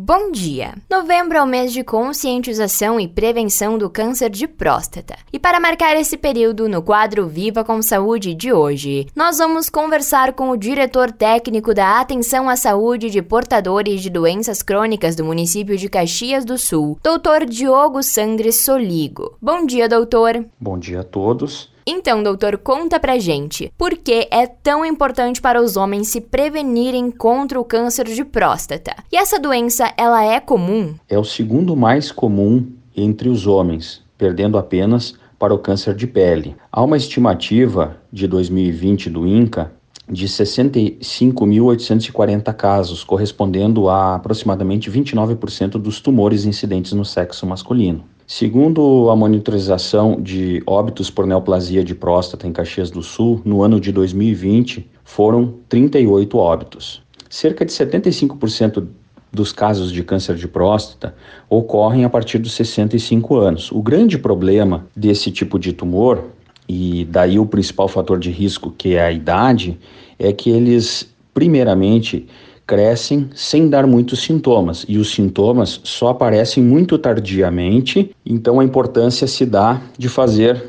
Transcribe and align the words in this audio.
Bom 0.00 0.30
dia! 0.30 0.74
Novembro 0.88 1.38
é 1.38 1.42
o 1.42 1.46
mês 1.46 1.72
de 1.72 1.82
conscientização 1.82 3.00
e 3.00 3.08
prevenção 3.08 3.76
do 3.76 3.90
câncer 3.90 4.30
de 4.30 4.46
próstata. 4.46 5.16
E 5.32 5.40
para 5.40 5.58
marcar 5.58 5.96
esse 5.96 6.16
período, 6.16 6.68
no 6.68 6.80
quadro 6.80 7.26
Viva 7.26 7.64
com 7.64 7.82
Saúde 7.82 8.32
de 8.32 8.52
hoje, 8.52 9.08
nós 9.16 9.38
vamos 9.38 9.68
conversar 9.68 10.34
com 10.34 10.50
o 10.50 10.56
diretor 10.56 11.10
técnico 11.10 11.74
da 11.74 11.98
Atenção 11.98 12.48
à 12.48 12.54
Saúde 12.54 13.10
de 13.10 13.20
Portadores 13.20 14.00
de 14.00 14.08
Doenças 14.08 14.62
Crônicas 14.62 15.16
do 15.16 15.24
município 15.24 15.76
de 15.76 15.88
Caxias 15.88 16.44
do 16.44 16.56
Sul, 16.56 16.96
doutor 17.02 17.44
Diogo 17.44 18.00
Sandres 18.00 18.60
Soligo. 18.60 19.36
Bom 19.42 19.66
dia, 19.66 19.88
doutor! 19.88 20.46
Bom 20.60 20.78
dia 20.78 21.00
a 21.00 21.04
todos. 21.04 21.72
Então, 21.90 22.22
doutor, 22.22 22.58
conta 22.58 23.00
pra 23.00 23.18
gente, 23.18 23.72
por 23.78 23.96
que 23.96 24.28
é 24.30 24.46
tão 24.46 24.84
importante 24.84 25.40
para 25.40 25.58
os 25.58 25.74
homens 25.74 26.08
se 26.08 26.20
prevenirem 26.20 27.10
contra 27.10 27.58
o 27.58 27.64
câncer 27.64 28.04
de 28.04 28.22
próstata? 28.26 28.94
E 29.10 29.16
essa 29.16 29.40
doença, 29.40 29.90
ela 29.96 30.22
é 30.22 30.38
comum? 30.38 30.94
É 31.08 31.18
o 31.18 31.24
segundo 31.24 31.74
mais 31.74 32.12
comum 32.12 32.66
entre 32.94 33.30
os 33.30 33.46
homens, 33.46 34.02
perdendo 34.18 34.58
apenas 34.58 35.14
para 35.38 35.54
o 35.54 35.58
câncer 35.58 35.94
de 35.94 36.06
pele. 36.06 36.54
Há 36.70 36.82
uma 36.82 36.98
estimativa 36.98 37.96
de 38.12 38.28
2020 38.28 39.08
do 39.08 39.26
INCA 39.26 39.72
de 40.06 40.26
65.840 40.26 42.52
casos, 42.52 43.02
correspondendo 43.02 43.88
a 43.88 44.16
aproximadamente 44.16 44.90
29% 44.90 45.78
dos 45.78 46.02
tumores 46.02 46.44
incidentes 46.44 46.92
no 46.92 47.06
sexo 47.06 47.46
masculino. 47.46 48.04
Segundo 48.30 49.08
a 49.08 49.16
monitorização 49.16 50.20
de 50.20 50.62
óbitos 50.66 51.08
por 51.08 51.26
neoplasia 51.26 51.82
de 51.82 51.94
próstata 51.94 52.46
em 52.46 52.52
Caxias 52.52 52.90
do 52.90 53.02
Sul, 53.02 53.40
no 53.42 53.62
ano 53.62 53.80
de 53.80 53.90
2020 53.90 54.86
foram 55.02 55.54
38 55.66 56.36
óbitos. 56.36 57.02
Cerca 57.30 57.64
de 57.64 57.72
75% 57.72 58.86
dos 59.32 59.50
casos 59.50 59.90
de 59.90 60.04
câncer 60.04 60.36
de 60.36 60.46
próstata 60.46 61.14
ocorrem 61.48 62.04
a 62.04 62.10
partir 62.10 62.36
dos 62.36 62.52
65 62.52 63.34
anos. 63.34 63.72
O 63.72 63.80
grande 63.80 64.18
problema 64.18 64.86
desse 64.94 65.30
tipo 65.30 65.58
de 65.58 65.72
tumor, 65.72 66.22
e 66.68 67.06
daí 67.06 67.38
o 67.38 67.46
principal 67.46 67.88
fator 67.88 68.18
de 68.18 68.30
risco, 68.30 68.70
que 68.76 68.94
é 68.94 69.06
a 69.06 69.10
idade, 69.10 69.78
é 70.18 70.34
que 70.34 70.50
eles, 70.50 71.10
primeiramente, 71.32 72.28
crescem 72.68 73.30
sem 73.34 73.70
dar 73.70 73.86
muitos 73.86 74.20
sintomas 74.20 74.84
e 74.86 74.98
os 74.98 75.10
sintomas 75.10 75.80
só 75.82 76.08
aparecem 76.08 76.62
muito 76.62 76.98
tardiamente, 76.98 78.14
então 78.26 78.60
a 78.60 78.64
importância 78.64 79.26
se 79.26 79.46
dá 79.46 79.80
de 79.96 80.06
fazer 80.06 80.62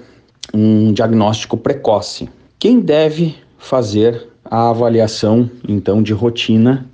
um 0.53 0.93
diagnóstico 0.93 1.57
precoce. 1.57 2.29
Quem 2.57 2.79
deve 2.79 3.35
fazer 3.57 4.29
a 4.45 4.69
avaliação 4.69 5.51
então 5.67 6.01
de 6.01 6.13
rotina 6.13 6.85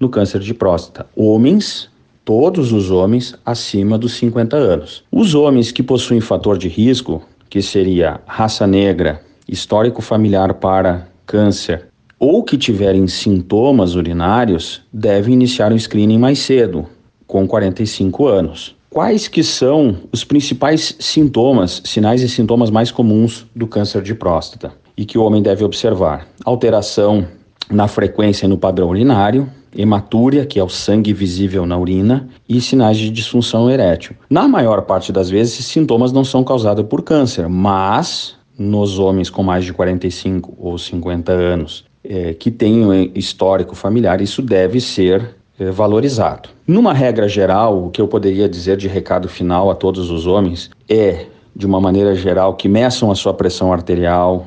no 0.00 0.08
câncer 0.08 0.40
de 0.40 0.52
próstata? 0.52 1.06
Homens, 1.14 1.88
todos 2.24 2.72
os 2.72 2.90
homens 2.90 3.36
acima 3.46 3.96
dos 3.96 4.14
50 4.14 4.56
anos. 4.56 5.04
Os 5.12 5.32
homens 5.32 5.70
que 5.70 5.82
possuem 5.82 6.20
fator 6.20 6.58
de 6.58 6.66
risco, 6.66 7.22
que 7.48 7.62
seria 7.62 8.20
raça 8.26 8.66
negra, 8.66 9.22
histórico 9.48 10.02
familiar 10.02 10.54
para 10.54 11.06
câncer 11.24 11.89
ou 12.20 12.44
que 12.44 12.58
tiverem 12.58 13.06
sintomas 13.06 13.94
urinários 13.94 14.82
devem 14.92 15.32
iniciar 15.32 15.72
o 15.72 15.78
screening 15.78 16.18
mais 16.18 16.38
cedo, 16.40 16.84
com 17.26 17.48
45 17.48 18.26
anos. 18.26 18.76
Quais 18.90 19.26
que 19.26 19.42
são 19.42 19.96
os 20.12 20.22
principais 20.22 20.96
sintomas, 20.98 21.80
sinais 21.82 22.20
e 22.20 22.28
sintomas 22.28 22.68
mais 22.68 22.90
comuns 22.90 23.46
do 23.56 23.66
câncer 23.66 24.02
de 24.02 24.14
próstata 24.14 24.72
e 24.96 25.06
que 25.06 25.16
o 25.16 25.22
homem 25.22 25.40
deve 25.40 25.64
observar? 25.64 26.26
Alteração 26.44 27.26
na 27.70 27.88
frequência 27.88 28.44
e 28.44 28.48
no 28.48 28.58
padrão 28.58 28.90
urinário, 28.90 29.48
hematúria, 29.74 30.44
que 30.44 30.58
é 30.58 30.64
o 30.64 30.68
sangue 30.68 31.14
visível 31.14 31.64
na 31.64 31.78
urina, 31.78 32.28
e 32.48 32.60
sinais 32.60 32.98
de 32.98 33.08
disfunção 33.08 33.70
erétil. 33.70 34.16
Na 34.28 34.46
maior 34.46 34.82
parte 34.82 35.12
das 35.12 35.30
vezes, 35.30 35.54
esses 35.54 35.66
sintomas 35.66 36.12
não 36.12 36.24
são 36.24 36.44
causados 36.44 36.84
por 36.86 37.02
câncer, 37.02 37.48
mas 37.48 38.34
nos 38.58 38.98
homens 38.98 39.30
com 39.30 39.42
mais 39.42 39.64
de 39.64 39.72
45 39.72 40.54
ou 40.58 40.76
50 40.76 41.32
anos 41.32 41.88
é, 42.10 42.34
que 42.34 42.50
tenham 42.50 42.92
histórico 43.14 43.76
familiar, 43.76 44.20
isso 44.20 44.42
deve 44.42 44.80
ser 44.80 45.36
é, 45.56 45.70
valorizado. 45.70 46.48
Numa 46.66 46.92
regra 46.92 47.28
geral, 47.28 47.86
o 47.86 47.88
que 47.88 48.00
eu 48.00 48.08
poderia 48.08 48.48
dizer 48.48 48.76
de 48.76 48.88
recado 48.88 49.28
final 49.28 49.70
a 49.70 49.76
todos 49.76 50.10
os 50.10 50.26
homens 50.26 50.70
é, 50.88 51.26
de 51.54 51.64
uma 51.64 51.80
maneira 51.80 52.12
geral, 52.16 52.54
que 52.54 52.68
meçam 52.68 53.12
a 53.12 53.14
sua 53.14 53.32
pressão 53.32 53.72
arterial, 53.72 54.46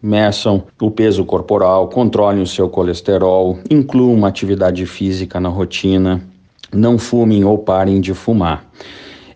meçam 0.00 0.62
o 0.80 0.88
peso 0.88 1.24
corporal, 1.24 1.88
controlem 1.88 2.42
o 2.42 2.46
seu 2.46 2.68
colesterol, 2.68 3.58
incluam 3.68 4.14
uma 4.14 4.28
atividade 4.28 4.86
física 4.86 5.40
na 5.40 5.48
rotina, 5.48 6.22
não 6.72 6.96
fumem 6.96 7.44
ou 7.44 7.58
parem 7.58 8.00
de 8.00 8.14
fumar. 8.14 8.64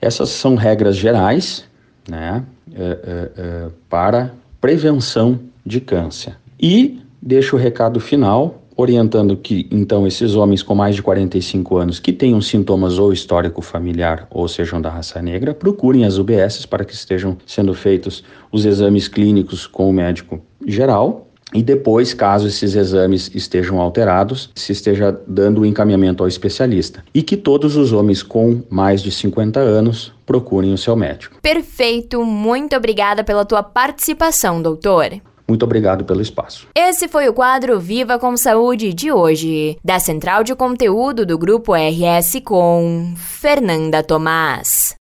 Essas 0.00 0.28
são 0.28 0.54
regras 0.54 0.96
gerais 0.96 1.64
né, 2.08 2.44
é, 2.72 2.82
é, 2.82 3.30
é 3.36 3.66
para 3.90 4.32
prevenção 4.60 5.40
de 5.66 5.80
câncer. 5.80 6.36
E 6.60 7.03
deixo 7.24 7.56
o 7.56 7.58
recado 7.58 7.98
final, 7.98 8.62
orientando 8.76 9.36
que 9.36 9.66
então 9.70 10.06
esses 10.06 10.34
homens 10.34 10.62
com 10.62 10.74
mais 10.74 10.94
de 10.94 11.02
45 11.02 11.76
anos 11.76 11.98
que 11.98 12.12
tenham 12.12 12.40
sintomas 12.40 12.98
ou 12.98 13.12
histórico 13.12 13.62
familiar 13.62 14.26
ou 14.30 14.46
sejam 14.46 14.80
da 14.80 14.90
raça 14.90 15.22
negra, 15.22 15.54
procurem 15.54 16.04
as 16.04 16.18
UBSs 16.18 16.66
para 16.66 16.84
que 16.84 16.92
estejam 16.92 17.36
sendo 17.46 17.72
feitos 17.72 18.22
os 18.52 18.66
exames 18.66 19.08
clínicos 19.08 19.66
com 19.66 19.88
o 19.88 19.92
médico 19.92 20.40
geral 20.66 21.28
e 21.54 21.62
depois, 21.62 22.12
caso 22.12 22.48
esses 22.48 22.74
exames 22.74 23.30
estejam 23.32 23.80
alterados, 23.80 24.50
se 24.56 24.72
esteja 24.72 25.16
dando 25.24 25.60
o 25.60 25.66
encaminhamento 25.66 26.24
ao 26.24 26.28
especialista. 26.28 27.04
E 27.14 27.22
que 27.22 27.36
todos 27.36 27.76
os 27.76 27.92
homens 27.92 28.24
com 28.24 28.62
mais 28.68 29.00
de 29.00 29.12
50 29.12 29.60
anos 29.60 30.12
procurem 30.26 30.72
o 30.72 30.78
seu 30.78 30.96
médico. 30.96 31.38
Perfeito, 31.40 32.24
muito 32.24 32.74
obrigada 32.74 33.22
pela 33.22 33.44
tua 33.44 33.62
participação, 33.62 34.60
doutor. 34.60 35.20
Muito 35.46 35.64
obrigado 35.64 36.04
pelo 36.04 36.22
espaço. 36.22 36.66
Esse 36.74 37.06
foi 37.06 37.28
o 37.28 37.34
quadro 37.34 37.78
Viva 37.78 38.18
com 38.18 38.36
Saúde 38.36 38.92
de 38.92 39.12
hoje, 39.12 39.76
da 39.84 39.98
Central 39.98 40.42
de 40.42 40.54
Conteúdo 40.54 41.26
do 41.26 41.38
Grupo 41.38 41.74
RS 41.74 42.40
com 42.44 43.14
Fernanda 43.16 44.02
Tomás. 44.02 44.94